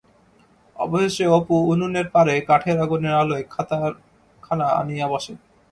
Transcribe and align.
অবশেষে 0.75 1.25
অপু 1.37 1.55
উনুনের 1.71 2.07
পাড়ে 2.09 2.35
কাঠের 2.49 2.77
আগুনের 2.79 3.13
আলোয় 3.13 3.43
খাতাখানা 3.49 4.67
আনিয়া 4.79 5.07
বসে। 5.07 5.33